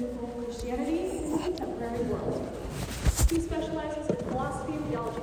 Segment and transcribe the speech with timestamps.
[0.00, 2.48] Christianity in the contemporary world.
[3.28, 5.22] He specializes in philosophy and theology,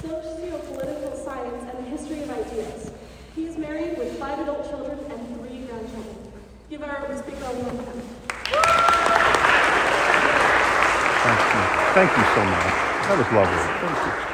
[0.00, 2.90] socio-political science, and the history of ideas.
[3.34, 6.32] He is married with five adult children and three grandchildren.
[6.70, 8.02] Give our speaker a warm welcome.
[11.24, 11.62] Thank you.
[11.94, 12.72] Thank you so much.
[13.08, 13.58] That was lovely.
[13.80, 14.33] Thank you.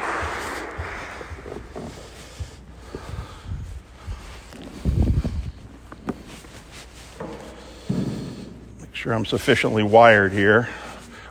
[9.01, 10.69] Sure I'm sufficiently wired here.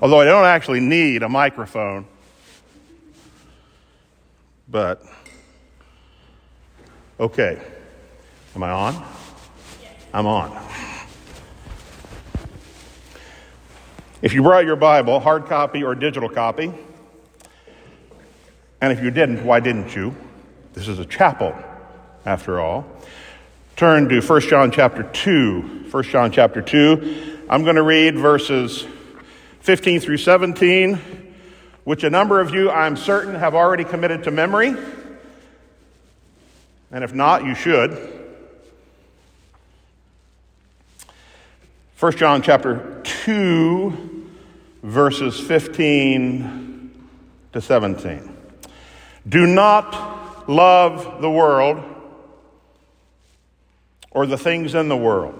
[0.03, 2.05] Although I don't actually need a microphone.
[4.69, 5.05] But,
[7.21, 7.63] okay.
[8.57, 9.07] Am I on?
[10.13, 10.51] I'm on.
[14.21, 16.73] If you brought your Bible, hard copy or digital copy,
[18.81, 20.13] and if you didn't, why didn't you?
[20.73, 21.55] This is a chapel,
[22.27, 22.85] after all.
[23.77, 25.87] Turn to 1 John chapter 2.
[25.89, 27.30] 1 John chapter 2.
[27.53, 28.87] I'm going to read verses
[29.63, 31.35] 15 through 17,
[31.83, 34.73] which a number of you, I'm certain, have already committed to memory.
[36.93, 37.91] And if not, you should.
[41.99, 44.31] 1 John chapter 2,
[44.85, 47.09] verses 15
[47.53, 48.37] to 17.
[49.29, 51.83] Do not love the world
[54.13, 55.40] or the things in the world.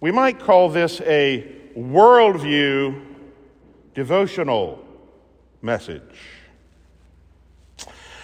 [0.00, 1.44] We might call this a
[1.76, 3.04] worldview
[3.94, 4.84] devotional
[5.60, 6.02] message.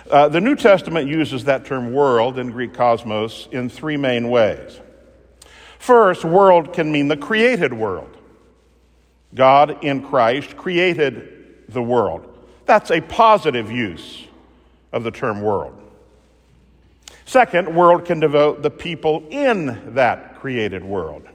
[0.08, 4.80] Uh, the New Testament uses that term world in Greek cosmos in three main ways.
[5.79, 8.17] First, world can mean the created world.
[9.35, 12.39] God in Christ created the world.
[12.67, 14.29] That's a positive use
[14.92, 15.80] of the term world.
[17.24, 21.27] Second, world can devote the people in that created world.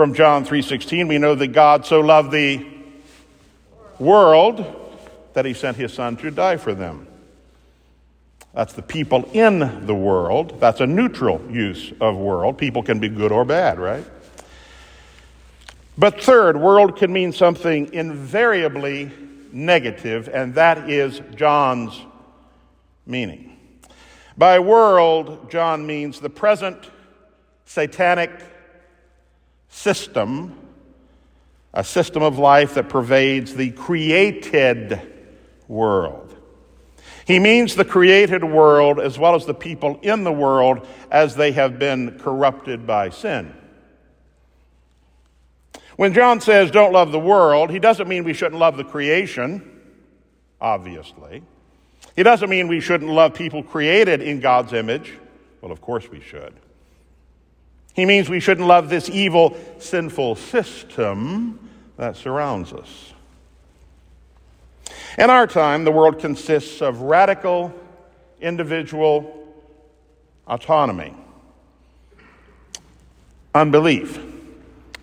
[0.00, 2.64] From John 3:16 we know that God so loved the
[3.98, 4.64] world
[5.34, 7.06] that he sent his son to die for them.
[8.54, 10.58] That's the people in the world.
[10.58, 12.56] That's a neutral use of world.
[12.56, 14.06] People can be good or bad, right?
[15.98, 19.10] But third, world can mean something invariably
[19.52, 22.00] negative, and that is John's
[23.04, 23.54] meaning.
[24.38, 26.88] By world, John means the present
[27.66, 28.30] satanic
[29.70, 30.58] system,
[31.72, 35.00] a system of life that pervades the created
[35.68, 36.36] world.
[37.26, 41.52] He means the created world as well as the people in the world as they
[41.52, 43.54] have been corrupted by sin.
[45.96, 49.80] When John says don't love the world, he doesn't mean we shouldn't love the creation,
[50.60, 51.42] obviously.
[52.16, 55.16] He doesn't mean we shouldn't love people created in God's image.
[55.60, 56.54] Well, of course we should.
[57.94, 63.12] He means we shouldn't love this evil, sinful system that surrounds us.
[65.18, 67.74] In our time, the world consists of radical
[68.40, 69.54] individual
[70.46, 71.14] autonomy,
[73.54, 74.18] unbelief,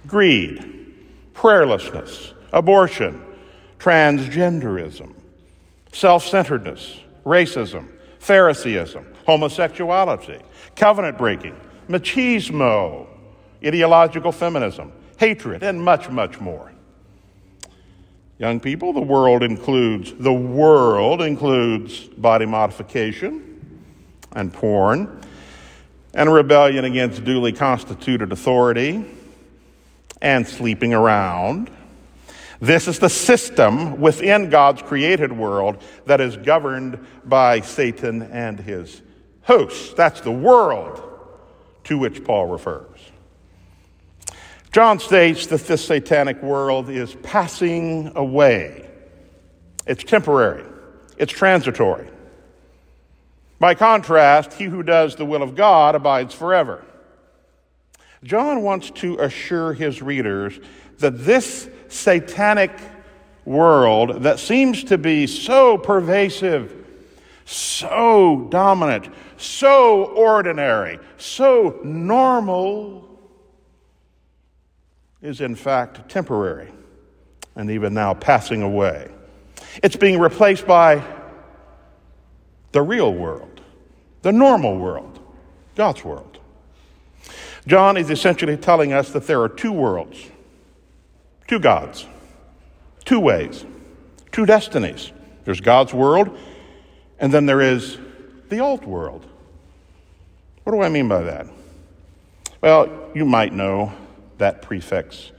[0.07, 0.93] greed,
[1.33, 3.23] prayerlessness, abortion,
[3.79, 5.13] transgenderism,
[5.91, 7.87] self centeredness, racism,
[8.19, 10.41] Phariseeism, homosexuality,
[10.75, 11.55] covenant breaking,
[11.87, 13.07] machismo,
[13.65, 16.71] ideological feminism, hatred, and much, much more.
[18.39, 23.43] Young people, the world includes, the world includes body modification
[24.33, 25.21] and porn
[26.13, 29.05] and rebellion against duly constituted authority
[30.21, 31.71] and sleeping around.
[32.59, 39.01] This is the system within God's created world that is governed by Satan and his
[39.43, 39.93] hosts.
[39.93, 41.06] That's the world
[41.87, 42.99] to which Paul refers.
[44.71, 48.87] John states that this satanic world is passing away.
[49.85, 50.65] It's temporary,
[51.17, 52.07] it's transitory.
[53.59, 56.85] By contrast, he who does the will of God abides forever.
[58.23, 60.59] John wants to assure his readers
[60.99, 62.71] that this satanic
[63.45, 66.76] world that seems to be so pervasive,
[67.47, 69.07] so dominant,
[69.37, 73.07] so ordinary, so normal,
[75.21, 76.69] is in fact temporary
[77.55, 79.09] and even now passing away.
[79.81, 81.03] It's being replaced by
[82.73, 83.61] the real world,
[84.23, 85.19] the normal world,
[85.75, 86.39] God's world.
[87.65, 90.21] John is essentially telling us that there are two worlds,
[91.47, 92.05] two gods,
[93.05, 93.65] two ways,
[94.33, 95.11] two destinies.
[95.45, 96.37] There's God's world,
[97.19, 97.97] and then there is
[98.49, 99.25] the alt world.
[100.63, 101.47] What do I mean by that?
[102.61, 103.93] Well, you might know
[104.37, 105.31] that prefix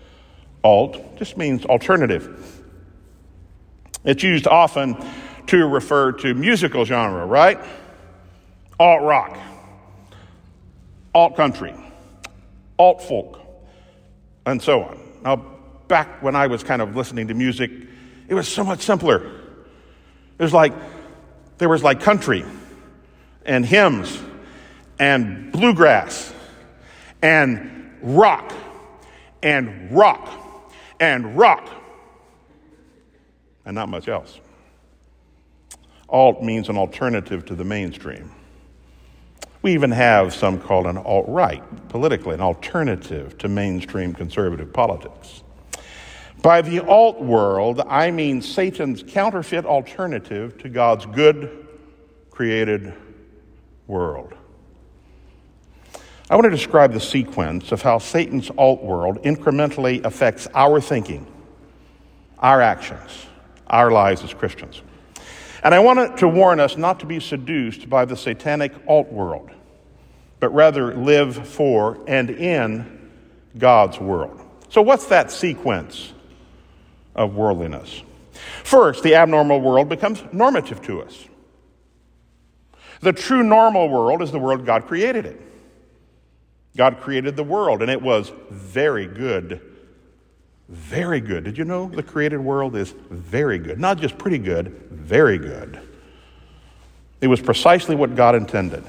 [0.62, 2.62] alt just means alternative.
[4.04, 4.96] It's used often
[5.48, 7.58] to refer to musical genre, right?
[8.78, 9.36] Alt rock,
[11.14, 11.74] alt country,
[12.78, 13.40] alt folk,
[14.46, 14.98] and so on.
[15.22, 15.36] Now,
[15.88, 17.70] back when I was kind of listening to music,
[18.28, 19.26] it was so much simpler.
[20.38, 20.72] It was like,
[21.58, 22.44] there was like country
[23.44, 24.18] and hymns
[24.98, 26.32] and bluegrass
[27.22, 28.52] and rock
[29.42, 30.28] and rock
[31.00, 31.68] and rock
[33.64, 34.40] and not much else.
[36.08, 38.32] Alt means an alternative to the mainstream.
[39.60, 45.42] We even have some called an alt right, politically, an alternative to mainstream conservative politics.
[46.42, 51.66] By the alt world, I mean Satan's counterfeit alternative to God's good,
[52.30, 52.94] created
[53.88, 54.34] world.
[56.30, 61.26] I want to describe the sequence of how Satan's alt world incrementally affects our thinking,
[62.38, 63.26] our actions,
[63.66, 64.82] our lives as Christians.
[65.64, 69.50] And I want to warn us not to be seduced by the satanic alt world,
[70.38, 73.10] but rather live for and in
[73.56, 74.40] God's world.
[74.68, 76.12] So, what's that sequence
[77.18, 78.02] of worldliness?
[78.62, 81.26] First, the abnormal world becomes normative to us.
[83.00, 85.40] The true normal world is the world God created it.
[86.76, 89.60] God created the world, and it was very good.
[90.68, 91.44] Very good.
[91.44, 93.80] Did you know the created world is very good?
[93.80, 95.80] Not just pretty good, very good.
[97.20, 98.84] It was precisely what God intended.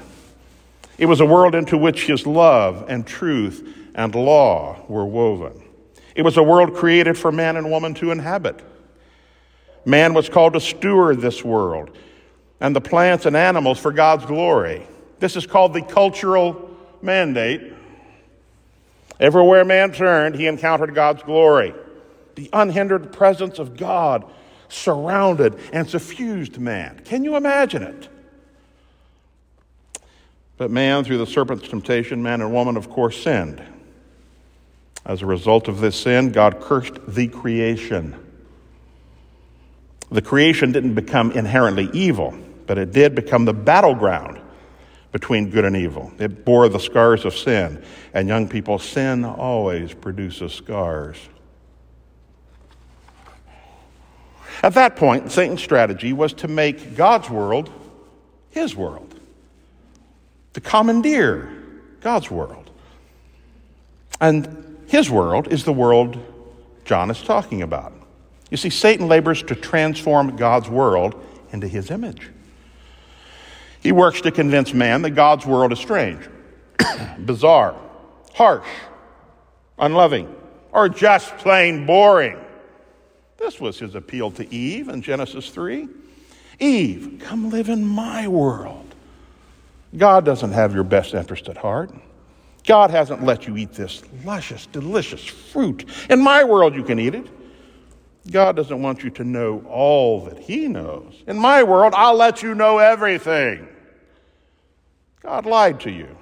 [0.98, 5.60] It was a world into which His love and truth and law were woven.
[6.14, 8.62] It was a world created for man and woman to inhabit.
[9.84, 11.90] Man was called to steward this world
[12.60, 14.86] and the plants and animals for God's glory.
[15.18, 17.72] This is called the cultural mandate.
[19.18, 21.74] Everywhere man turned, he encountered God's glory.
[22.34, 24.30] The unhindered presence of God
[24.68, 27.00] surrounded and suffused man.
[27.04, 28.08] Can you imagine it?
[30.56, 33.62] But man, through the serpent's temptation, man and woman, of course, sinned.
[35.04, 38.14] As a result of this sin, God cursed the creation.
[40.10, 42.36] The creation didn't become inherently evil
[42.70, 44.40] but it did become the battleground
[45.10, 46.12] between good and evil.
[46.20, 47.82] It bore the scars of sin.
[48.14, 51.16] And young people, sin always produces scars.
[54.62, 57.72] At that point, Satan's strategy was to make God's world
[58.50, 59.18] his world,
[60.52, 61.52] to commandeer
[62.00, 62.70] God's world.
[64.20, 66.18] And his world is the world
[66.84, 67.92] John is talking about.
[68.50, 71.14] You see, Satan labors to transform God's world
[71.52, 72.28] into his image.
[73.80, 76.28] He works to convince man that God's world is strange,
[77.24, 77.76] bizarre,
[78.34, 78.66] harsh,
[79.78, 80.34] unloving,
[80.72, 82.40] or just plain boring.
[83.38, 85.88] This was his appeal to Eve in Genesis 3.
[86.58, 88.92] Eve, come live in my world.
[89.96, 91.92] God doesn't have your best interest at heart.
[92.66, 95.84] God hasn't let you eat this luscious, delicious fruit.
[96.08, 97.26] In my world, you can eat it.
[98.30, 101.14] God doesn't want you to know all that He knows.
[101.26, 103.66] In my world, I'll let you know everything.
[105.22, 106.16] God lied to you,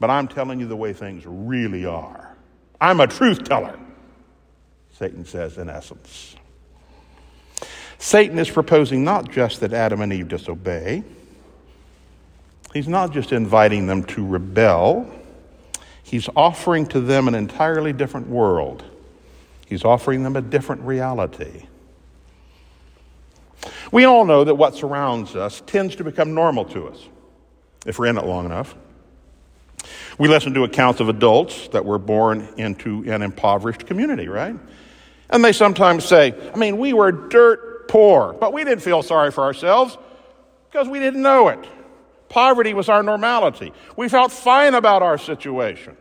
[0.00, 2.36] but I'm telling you the way things really are.
[2.80, 3.78] I'm a truth teller,
[4.92, 6.36] Satan says in essence.
[7.98, 11.02] Satan is proposing not just that Adam and Eve disobey,
[12.72, 15.10] he's not just inviting them to rebel,
[16.04, 18.84] he's offering to them an entirely different world.
[19.66, 21.66] He's offering them a different reality.
[23.90, 27.08] We all know that what surrounds us tends to become normal to us
[27.86, 28.74] if we're in it long enough.
[30.18, 34.54] We listen to accounts of adults that were born into an impoverished community, right?
[35.30, 39.30] And they sometimes say, I mean, we were dirt poor, but we didn't feel sorry
[39.30, 39.98] for ourselves
[40.70, 41.58] because we didn't know it.
[42.34, 43.72] Poverty was our normality.
[43.94, 45.96] We felt fine about our situation.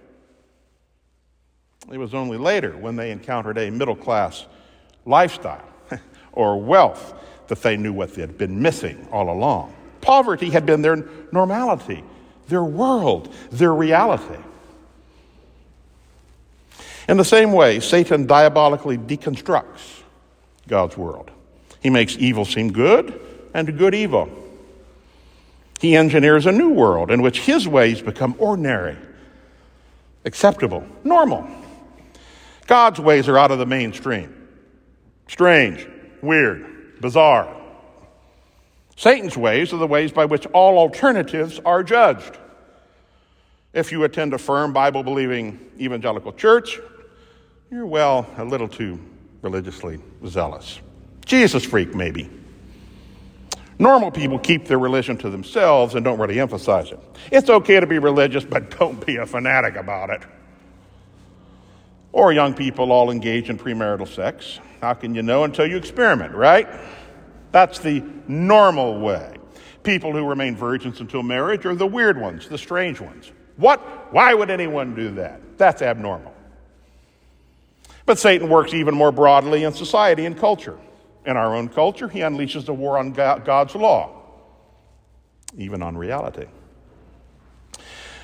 [1.92, 4.48] It was only later when they encountered a middle class
[5.06, 5.64] lifestyle
[6.32, 7.14] or wealth
[7.50, 9.76] that they knew what they had been missing all along.
[10.02, 12.04] Poverty had been their normality,
[12.48, 14.42] their world, their reality.
[17.08, 20.02] In the same way, Satan diabolically deconstructs
[20.68, 21.30] God's world.
[21.80, 23.22] He makes evil seem good
[23.54, 24.43] and good evil.
[25.84, 28.96] He engineers a new world in which his ways become ordinary,
[30.24, 31.46] acceptable, normal.
[32.68, 34.48] God's ways are out of the mainstream.
[35.28, 35.86] Strange,
[36.22, 37.54] weird, bizarre.
[38.96, 42.38] Satan's ways are the ways by which all alternatives are judged.
[43.74, 46.80] If you attend a firm Bible believing evangelical church,
[47.70, 48.98] you're, well, a little too
[49.42, 50.80] religiously zealous.
[51.26, 52.30] Jesus freak, maybe.
[53.80, 57.00] Normal people keep their religion to themselves and don't really emphasize it.
[57.32, 60.22] It's okay to be religious, but don't be a fanatic about it.
[62.12, 64.60] Or young people all engage in premarital sex.
[64.82, 66.68] How can you know until you experiment, right?
[67.52, 69.36] That's the normal way.
[69.84, 73.32] People who remain virgins until marriage are the weird ones, the strange ones.
[73.58, 73.80] What?
[74.14, 75.42] Why would anyone do that?
[75.58, 76.34] That's abnormal.
[78.06, 80.78] But Satan works even more broadly in society and culture.
[81.26, 84.22] In our own culture, he unleashes a war on God's law,
[85.58, 86.48] even on reality.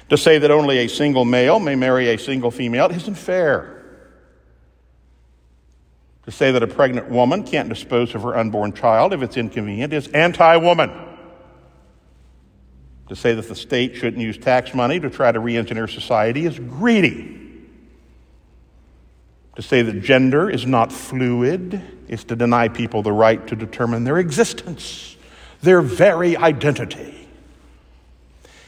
[0.10, 3.76] To say that only a single male may marry a single female isn't fair.
[6.26, 9.94] To say that a pregnant woman can't dispose of her unborn child if it's inconvenient
[9.94, 10.92] is anti woman.
[13.08, 16.46] To say that the state shouldn't use tax money to try to re engineer society
[16.46, 17.39] is greedy.
[19.60, 24.06] To say that gender is not fluid is to deny people the right to determine
[24.06, 25.18] their existence,
[25.62, 27.28] their very identity.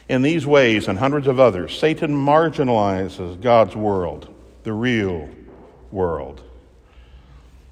[0.10, 5.29] In these ways and hundreds of others, Satan marginalizes God's world, the real
[5.93, 6.43] world.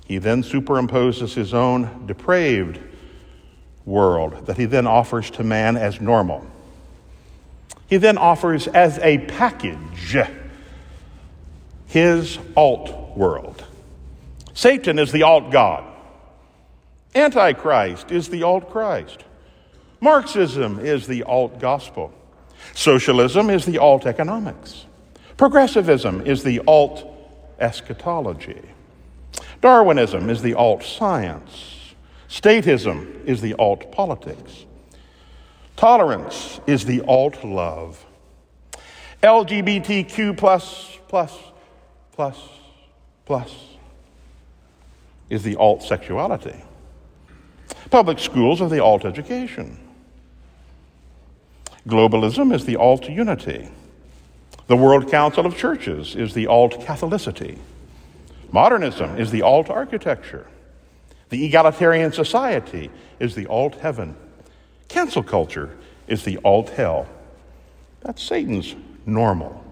[0.05, 2.79] He then superimposes his own depraved
[3.85, 6.47] world that he then offers to man as normal.
[7.87, 10.15] He then offers as a package
[11.87, 13.63] his alt world.
[14.53, 15.85] Satan is the alt God.
[17.15, 19.23] Antichrist is the alt Christ.
[20.01, 22.13] Marxism is the alt gospel.
[22.73, 24.85] Socialism is the alt economics.
[25.37, 27.05] Progressivism is the alt
[27.59, 28.61] eschatology.
[29.61, 31.93] Darwinism is the alt science.
[32.29, 34.65] Statism is the alt politics.
[35.75, 38.05] Tolerance is the alt love.
[39.23, 41.37] LGBTQ plus, plus,
[42.11, 42.37] plus,
[43.29, 43.77] plus
[45.29, 46.63] is the alt sexuality.
[47.91, 49.77] Public schools are the alt education.
[51.87, 53.69] Globalism is the alt unity.
[54.65, 57.59] The World Council of Churches is the alt Catholicity.
[58.51, 60.47] Modernism is the alt architecture.
[61.29, 64.15] The egalitarian society is the alt heaven.
[64.87, 67.07] Cancel culture is the alt hell.
[68.01, 69.68] That's Satan's normal.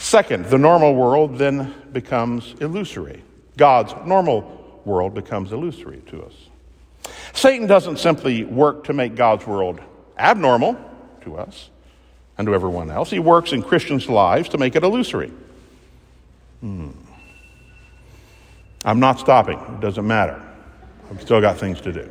[0.00, 3.22] Second, the normal world then becomes illusory.
[3.58, 6.32] God's normal world becomes illusory to us.
[7.34, 9.78] Satan doesn't simply work to make God's world
[10.18, 10.78] abnormal
[11.20, 11.68] to us
[12.38, 15.30] and to everyone else, he works in Christians' lives to make it illusory.
[16.60, 16.92] Hmm.
[18.82, 19.58] I'm not stopping.
[19.58, 20.42] It doesn't matter.
[21.10, 22.10] I've still got things to do.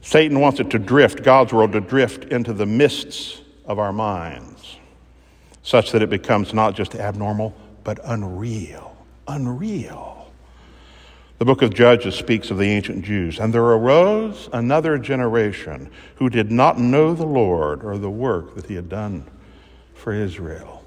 [0.00, 4.76] Satan wants it to drift, God's world to drift into the mists of our minds,
[5.62, 8.96] such that it becomes not just abnormal, but unreal.
[9.26, 10.30] Unreal.
[11.38, 16.30] The book of Judges speaks of the ancient Jews, and there arose another generation who
[16.30, 19.24] did not know the Lord or the work that he had done
[19.94, 20.84] for Israel.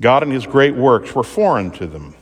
[0.00, 2.14] God and his great works were foreign to them,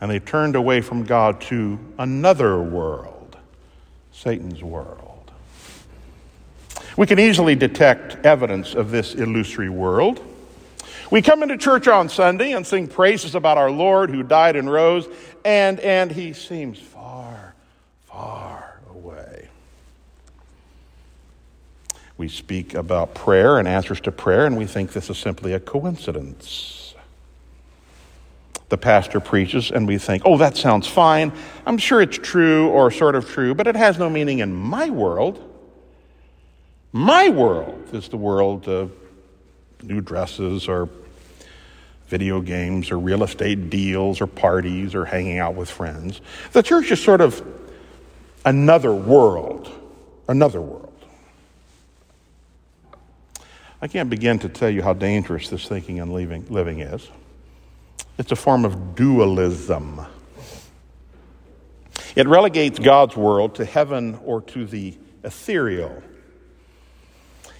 [0.00, 3.36] and they turned away from God to another world,
[4.12, 5.05] Satan's world.
[6.96, 10.22] We can easily detect evidence of this illusory world.
[11.10, 14.70] We come into church on Sunday and sing praises about our Lord who died and
[14.70, 15.06] rose,
[15.44, 17.54] and, and he seems far,
[18.06, 19.48] far away.
[22.16, 25.60] We speak about prayer and answers to prayer, and we think this is simply a
[25.60, 26.94] coincidence.
[28.70, 31.30] The pastor preaches, and we think, oh, that sounds fine.
[31.66, 34.88] I'm sure it's true or sort of true, but it has no meaning in my
[34.88, 35.55] world.
[36.96, 38.90] My world is the world of
[39.82, 40.88] new dresses or
[42.06, 46.22] video games or real estate deals or parties or hanging out with friends.
[46.52, 47.46] The church is sort of
[48.46, 49.70] another world,
[50.26, 50.94] another world.
[53.82, 57.06] I can't begin to tell you how dangerous this thinking and living, living is.
[58.16, 60.00] It's a form of dualism.
[62.14, 66.02] It relegates God's world to heaven or to the ethereal.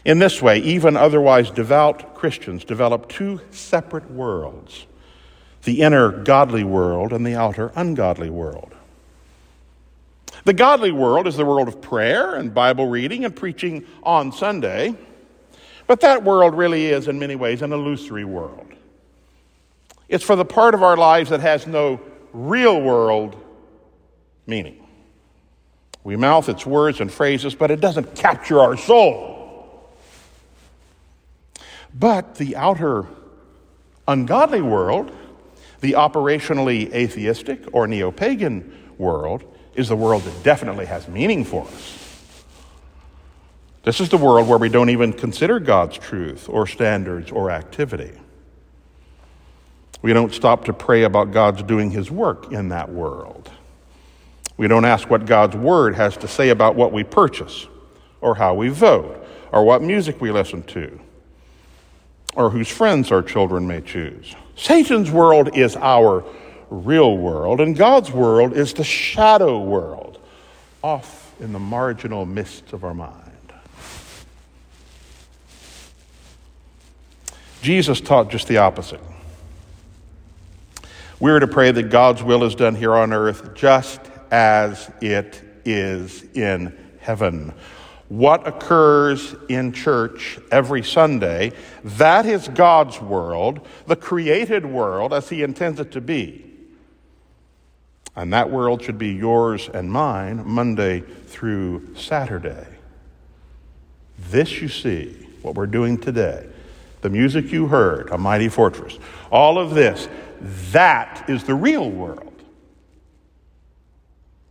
[0.06, 4.86] In this way, even otherwise devout Christians develop two separate worlds
[5.64, 8.72] the inner godly world and the outer ungodly world.
[10.44, 14.94] The godly world is the world of prayer and Bible reading and preaching on Sunday,
[15.88, 18.68] but that world really is, in many ways, an illusory world.
[20.08, 22.00] It's for the part of our lives that has no
[22.32, 23.34] real world
[24.46, 24.86] meaning.
[26.04, 29.35] We mouth its words and phrases, but it doesn't capture our soul.
[31.98, 33.06] But the outer
[34.06, 35.10] ungodly world,
[35.80, 41.66] the operationally atheistic or neo pagan world, is the world that definitely has meaning for
[41.66, 42.02] us.
[43.82, 48.12] This is the world where we don't even consider God's truth or standards or activity.
[50.02, 53.50] We don't stop to pray about God's doing his work in that world.
[54.56, 57.66] We don't ask what God's word has to say about what we purchase
[58.20, 61.00] or how we vote or what music we listen to
[62.36, 64.36] or whose friends our children may choose.
[64.54, 66.22] Satan's world is our
[66.70, 70.20] real world, and God's world is the shadow world,
[70.82, 73.22] off in the marginal mists of our mind.
[77.62, 79.00] Jesus taught just the opposite.
[81.18, 84.00] We're to pray that God's will is done here on earth just
[84.30, 87.54] as it is in heaven
[88.08, 95.42] what occurs in church every Sunday, that is God's world, the created world as He
[95.42, 96.44] intends it to be.
[98.14, 102.66] And that world should be yours and mine Monday through Saturday.
[104.30, 106.46] This you see, what we're doing today,
[107.02, 108.98] the music you heard, A Mighty Fortress,
[109.30, 110.08] all of this,
[110.72, 112.32] that is the real world.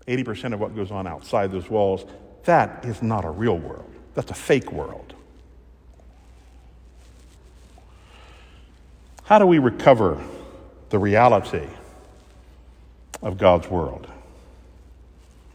[0.07, 2.05] 80% of what goes on outside those walls
[2.45, 5.13] that is not a real world, that's a fake world.
[9.25, 10.23] How do we recover
[10.89, 11.67] the reality
[13.21, 14.07] of God's world?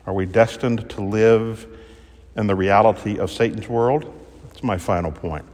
[0.06, 1.66] Are we destined to live
[2.36, 4.12] in the reality of Satan's world?
[4.48, 5.44] That's my final point.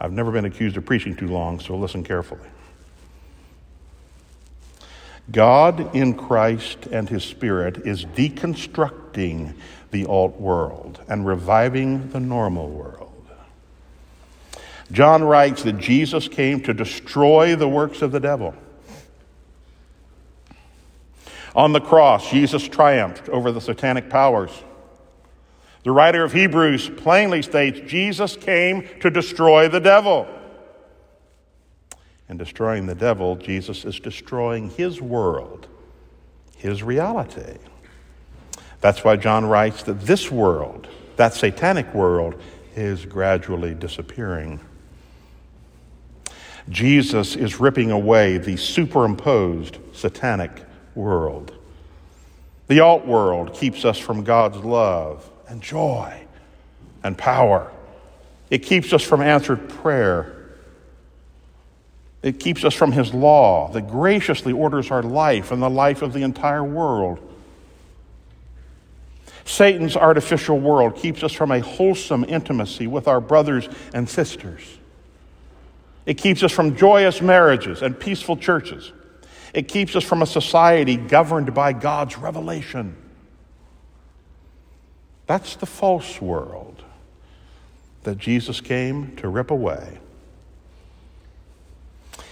[0.00, 2.48] I've never been accused of preaching too long, so listen carefully.
[5.32, 12.68] God in Christ and His Spirit is deconstructing the alt world and reviving the normal
[12.68, 13.10] world.
[14.92, 18.54] John writes that Jesus came to destroy the works of the devil.
[21.56, 24.50] On the cross, Jesus triumphed over the satanic powers.
[25.84, 30.26] The writer of Hebrews plainly states Jesus came to destroy the devil
[32.28, 35.68] and destroying the devil, Jesus is destroying his world,
[36.56, 37.58] his reality.
[38.84, 42.38] That's why John writes that this world, that satanic world,
[42.76, 44.60] is gradually disappearing.
[46.68, 50.50] Jesus is ripping away the superimposed satanic
[50.94, 51.54] world.
[52.66, 56.20] The alt world keeps us from God's love and joy
[57.02, 57.72] and power.
[58.50, 60.34] It keeps us from answered prayer
[62.22, 66.12] it keeps us from His law that graciously orders our life and the life of
[66.12, 67.33] the entire world.
[69.44, 74.62] Satan's artificial world keeps us from a wholesome intimacy with our brothers and sisters.
[76.06, 78.92] It keeps us from joyous marriages and peaceful churches.
[79.52, 82.96] It keeps us from a society governed by God's revelation.
[85.26, 86.82] That's the false world
[88.02, 89.98] that Jesus came to rip away.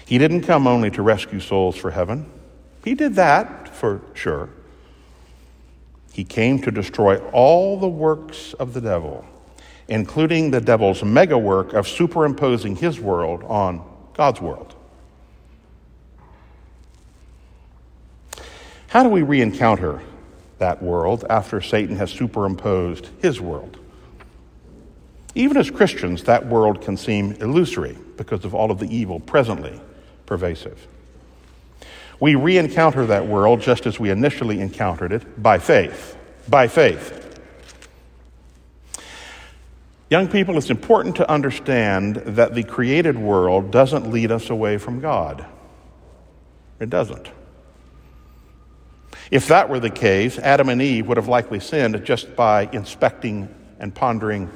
[0.04, 2.30] He didn't come only to rescue souls for heaven,
[2.84, 4.50] He did that for sure.
[6.12, 9.24] He came to destroy all the works of the devil,
[9.88, 13.82] including the devil's mega work of superimposing his world on
[14.14, 14.74] God's world.
[18.88, 20.02] How do we re encounter
[20.58, 23.78] that world after Satan has superimposed his world?
[25.34, 29.80] Even as Christians, that world can seem illusory because of all of the evil presently
[30.26, 30.86] pervasive.
[32.22, 36.16] We re encounter that world just as we initially encountered it by faith.
[36.48, 37.18] By faith.
[40.08, 45.00] Young people, it's important to understand that the created world doesn't lead us away from
[45.00, 45.44] God.
[46.78, 47.28] It doesn't.
[49.32, 53.52] If that were the case, Adam and Eve would have likely sinned just by inspecting
[53.80, 54.48] and pondering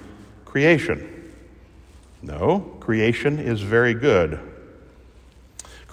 [0.44, 1.32] creation.
[2.22, 4.38] No, creation is very good.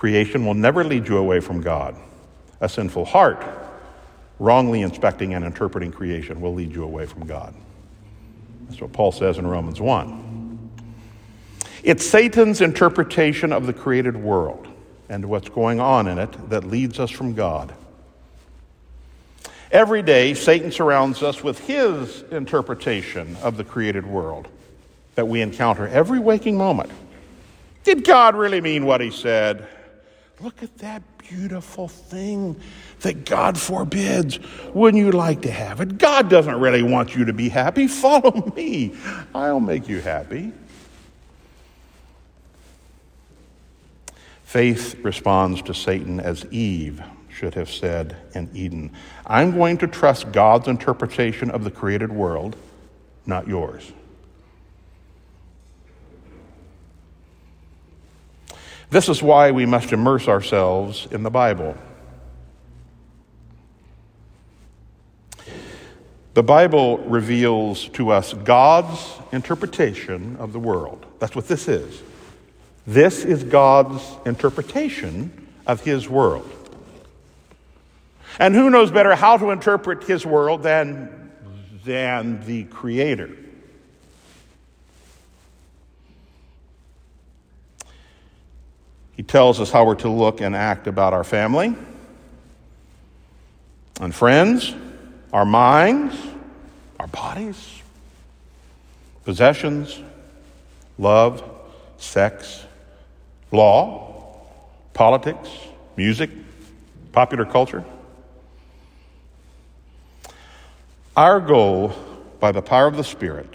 [0.04, 1.96] Creation will never lead you away from God.
[2.60, 3.42] A sinful heart,
[4.38, 7.54] wrongly inspecting and interpreting creation, will lead you away from God.
[8.68, 10.70] That's what Paul says in Romans 1.
[11.84, 14.68] It's Satan's interpretation of the created world
[15.08, 17.74] and what's going on in it that leads us from God.
[19.72, 24.50] Every day, Satan surrounds us with his interpretation of the created world
[25.16, 26.92] that we encounter every waking moment.
[27.86, 29.66] Did God really mean what he said?
[30.42, 32.60] Look at that beautiful thing
[33.02, 34.40] that God forbids.
[34.74, 35.98] Wouldn't you like to have it?
[35.98, 37.88] God doesn't really want you to be happy.
[38.04, 38.96] Follow me,
[39.34, 40.52] I'll make you happy.
[44.44, 48.92] Faith responds to Satan as Eve should have said in Eden
[49.26, 52.56] I'm going to trust God's interpretation of the created world,
[53.26, 53.92] not yours.
[58.94, 61.76] This is why we must immerse ourselves in the Bible.
[66.36, 71.08] The Bible reveals to us God's interpretation of the world.
[71.18, 72.04] That's what this is.
[72.86, 76.48] This is God's interpretation of His world.
[78.38, 81.32] And who knows better how to interpret His world than,
[81.84, 83.43] than the Creator?
[89.16, 91.76] He tells us how we're to look and act about our family
[94.02, 94.74] and friends,
[95.32, 96.16] our minds,
[97.00, 97.82] our bodies,
[99.24, 100.00] possessions,
[100.98, 101.44] love,
[101.98, 102.66] sex,
[103.52, 104.42] law,
[104.94, 105.50] politics,
[105.96, 106.32] music,
[107.12, 107.84] popular culture.
[111.16, 111.94] Our goal,
[112.40, 113.54] by the power of the Spirit,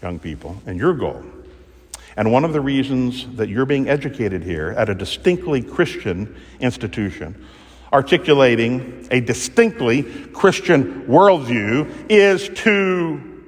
[0.00, 1.24] young people, and your goal
[2.16, 7.44] and one of the reasons that you're being educated here at a distinctly Christian institution,
[7.92, 10.02] articulating a distinctly
[10.32, 13.42] Christian worldview, is to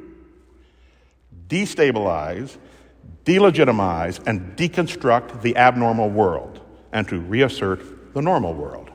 [1.48, 2.58] destabilize,
[3.24, 6.60] delegitimize, and deconstruct the abnormal world
[6.92, 8.90] and to reassert the normal world.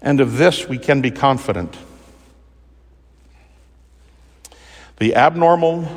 [0.00, 1.76] And of this we can be confident
[4.98, 5.88] The abnormal,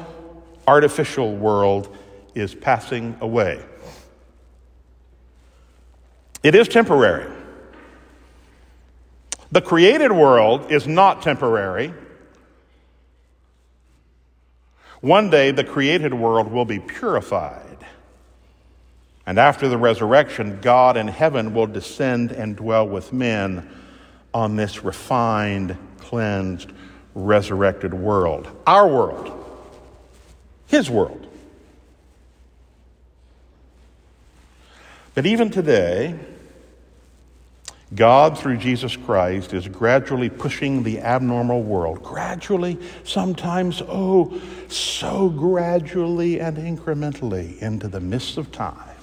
[0.67, 1.95] artificial world
[2.35, 3.63] is passing away.
[6.43, 7.31] It is temporary.
[9.51, 11.93] The created world is not temporary.
[15.01, 17.77] One day, the created world will be purified.
[19.25, 23.67] And after the resurrection, God in heaven will descend and dwell with men
[24.33, 26.71] on this refined, cleansed,
[27.13, 28.47] resurrected world.
[28.65, 29.38] Our world.
[30.67, 31.28] His world.
[35.13, 36.17] But even today,
[37.93, 46.39] God, through Jesus Christ, is gradually pushing the abnormal world, gradually, sometimes, oh, so gradually
[46.39, 48.95] and incrementally, into the mists of time,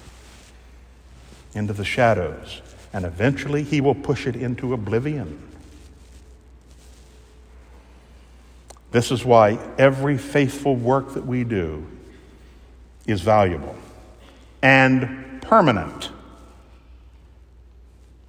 [1.53, 2.63] into the shadows,
[2.95, 5.48] and eventually He will push it into oblivion.
[8.91, 11.87] This is why every faithful work that we do
[13.07, 13.77] is valuable
[14.63, 16.11] and permanent.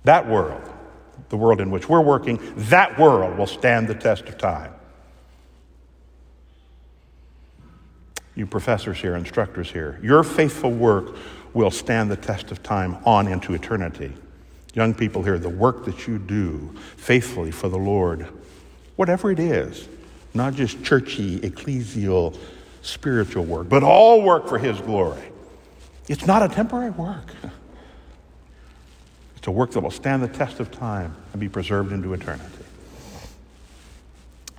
[0.04, 0.62] That world,
[1.30, 4.74] the world in which we're working, that world will stand the test of time.
[8.36, 11.16] You professors here, instructors here, your faithful work
[11.54, 14.14] will stand the test of time on into eternity.
[14.74, 18.28] Young people here, the work that you do faithfully for the Lord,
[18.96, 19.88] whatever it is,
[20.40, 22.36] not just churchy, ecclesial,
[22.82, 25.22] spiritual work, but all work for His glory.
[26.08, 27.30] It's not a temporary work.
[29.36, 32.64] It's a work that will stand the test of time and be preserved into eternity.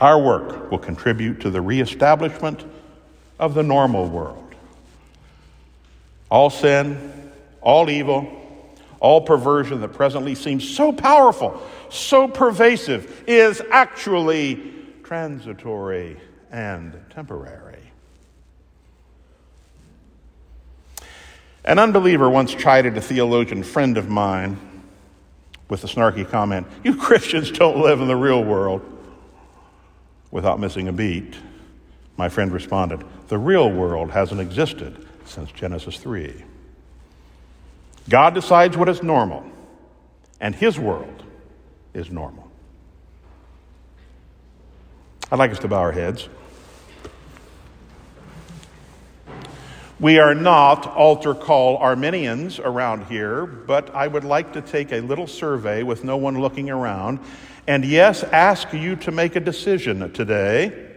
[0.03, 2.63] Our work will contribute to the reestablishment
[3.39, 4.55] of the normal world.
[6.31, 8.31] All sin, all evil,
[9.01, 14.80] all perversion that presently seems so powerful, so pervasive, is actually
[15.11, 16.17] transitory
[16.53, 17.83] and temporary.
[21.65, 24.57] An unbeliever once chided a theologian friend of mine
[25.69, 28.83] with the snarky comment, You Christians don't live in the real world.
[30.31, 31.35] Without missing a beat,
[32.17, 36.45] my friend responded, The real world hasn't existed since Genesis 3.
[38.09, 39.45] God decides what is normal,
[40.41, 41.25] and His world
[41.95, 42.50] is normal.
[45.33, 46.29] I'd like us to bow our heads.
[50.01, 55.01] We are not altar call Arminians around here, but I would like to take a
[55.01, 57.21] little survey with no one looking around,
[57.69, 60.89] and yes, ask you to make a decision today.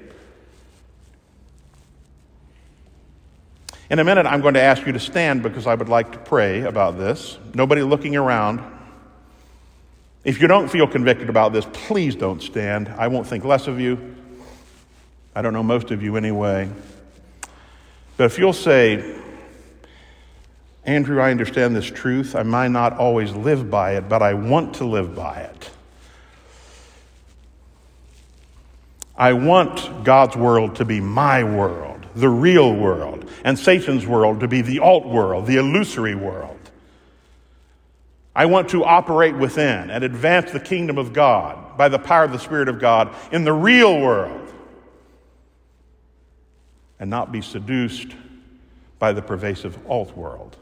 [3.91, 6.17] In a minute, I'm going to ask you to stand because I would like to
[6.17, 7.38] pray about this.
[7.54, 8.63] Nobody looking around.
[10.24, 12.88] If you don't feel convicted about this, please don't stand.
[12.88, 14.15] I won't think less of you.
[15.36, 16.69] I don't know most of you anyway.
[18.17, 19.19] But if you'll say,
[20.86, 22.36] Andrew, I understand this truth.
[22.36, 25.69] I might not always live by it, but I want to live by it.
[29.15, 34.48] I want God's world to be my world, the real world, and Satan's world to
[34.48, 36.58] be the alt world, the illusory world.
[38.36, 42.32] I want to operate within and advance the kingdom of God by the power of
[42.32, 44.42] the Spirit of God in the real world
[47.04, 48.16] and not be seduced
[48.98, 50.56] by the pervasive alt world.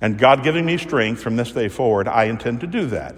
[0.00, 3.16] And God giving me strength from this day forward, I intend to do that.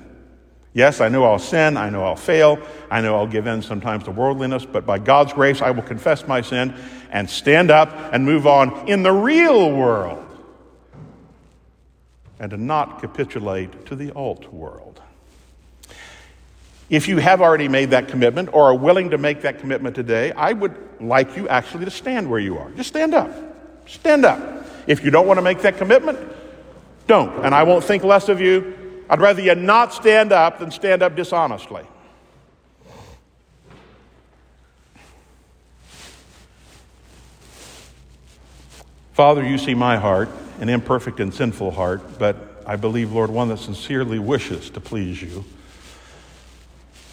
[0.73, 1.77] Yes, I know I'll sin.
[1.77, 2.59] I know I'll fail.
[2.91, 6.27] I know I'll give in sometimes to worldliness, but by God's grace, I will confess
[6.27, 6.75] my sin
[7.11, 10.25] and stand up and move on in the real world
[12.41, 15.03] and to not capitulate to the alt world.
[16.91, 20.33] If you have already made that commitment or are willing to make that commitment today,
[20.33, 22.71] I would like you actually to stand where you are.
[22.73, 23.31] Just stand up.
[23.87, 24.67] Stand up.
[24.87, 26.19] If you don't want to make that commitment,
[27.07, 27.45] don't.
[27.45, 29.03] And I won't think less of you.
[29.09, 31.85] I'd rather you not stand up than stand up dishonestly.
[39.13, 40.29] Father, you see my heart,
[40.61, 45.23] an imperfect and sinful heart, but I believe, Lord, one that sincerely wishes to please
[45.23, 45.45] you.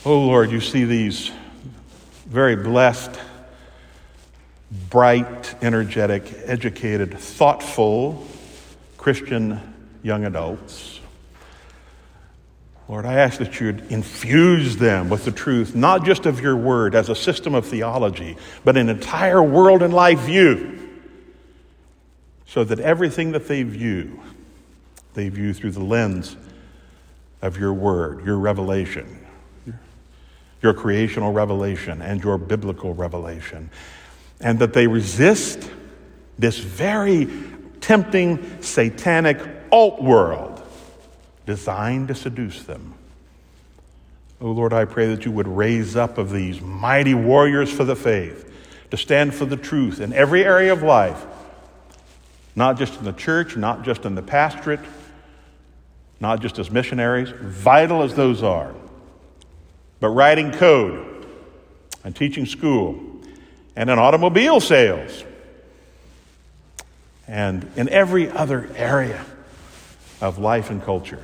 [0.03, 1.29] Oh, Lord, you see these
[2.25, 3.11] very blessed,
[4.89, 8.25] bright, energetic, educated, thoughtful
[8.97, 9.61] Christian
[10.01, 10.99] young adults.
[12.87, 16.95] Lord, I ask that you'd infuse them with the truth, not just of your word
[16.95, 20.79] as a system of theology, but an entire world and life view,
[22.47, 24.19] so that everything that they view,
[25.13, 26.35] they view through the lens
[27.43, 29.19] of your word, your revelation,
[30.61, 33.69] your creational revelation and your biblical revelation.
[34.39, 35.69] And that they resist
[36.37, 37.27] this very
[37.81, 39.39] tempting satanic
[39.71, 40.61] alt world
[41.45, 42.93] designed to seduce them.
[44.39, 47.95] Oh Lord, I pray that you would raise up of these mighty warriors for the
[47.95, 48.47] faith
[48.89, 51.25] to stand for the truth in every area of life,
[52.55, 54.79] not just in the church, not just in the pastorate,
[56.19, 58.73] not just as missionaries, vital as those are
[60.01, 61.25] but writing code
[62.03, 62.99] and teaching school
[63.77, 65.23] and in automobile sales
[67.27, 69.23] and in every other area
[70.19, 71.23] of life and culture.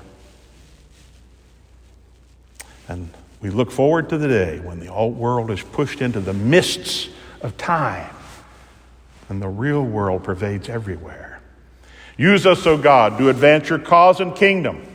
[2.88, 3.10] And
[3.42, 7.10] we look forward to the day when the alt world is pushed into the mists
[7.42, 8.16] of time
[9.28, 11.42] and the real world pervades everywhere.
[12.16, 14.86] Use us, O God, to advance your cause and kingdom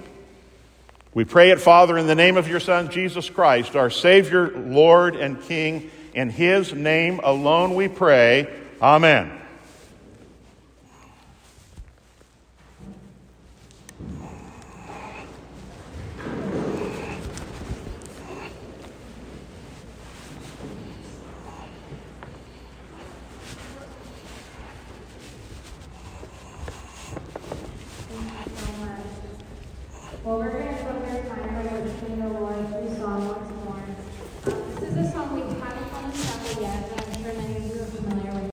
[1.14, 5.14] we pray it, Father, in the name of your Son, Jesus Christ, our Savior, Lord,
[5.14, 5.90] and King.
[6.14, 8.48] In his name alone we pray.
[8.80, 9.41] Amen.